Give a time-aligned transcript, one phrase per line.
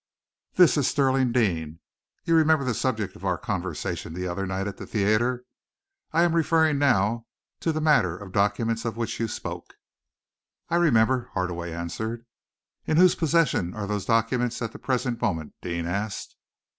[0.55, 1.77] "This is Stirling Deane.
[2.25, 5.45] You remember the subject of our conversation the other night at the theatre?
[6.11, 7.27] I am referring now
[7.59, 9.75] to the matter of documents of which you spoke."
[10.69, 12.25] "I remember," Hardaway answered.
[12.87, 16.35] "In whose possession are those documents at the present moment?" Deane asked.